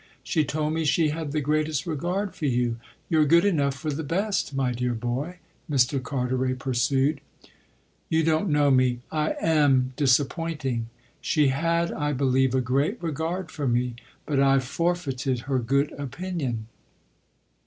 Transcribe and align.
She 0.23 0.43
told 0.43 0.73
me 0.73 0.83
she 0.83 1.09
had 1.09 1.31
the 1.31 1.41
greatest 1.41 1.85
regard 1.85 2.33
for 2.33 2.47
you. 2.47 2.77
You're 3.07 3.27
good 3.27 3.45
enough 3.45 3.75
for 3.75 3.91
the 3.91 4.01
best, 4.01 4.55
my 4.55 4.71
dear 4.71 4.95
boy," 4.95 5.37
Mr. 5.69 6.01
Carteret 6.01 6.57
pursued. 6.57 7.21
"You 8.09 8.23
don't 8.23 8.49
know 8.49 8.71
me: 8.71 9.01
I 9.11 9.35
am 9.39 9.93
disappointing. 9.97 10.87
She 11.21 11.49
had, 11.49 11.91
I 11.91 12.13
believe, 12.13 12.55
a 12.55 12.61
great 12.61 12.97
regard 13.03 13.51
for 13.51 13.67
me, 13.67 13.93
but 14.25 14.39
I've 14.39 14.63
forfeited 14.63 15.41
her 15.41 15.59
good 15.59 15.91
opinion." 15.91 16.65